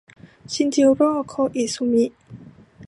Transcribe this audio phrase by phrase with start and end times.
[0.53, 2.05] ชินจิโร โคอิสุมิ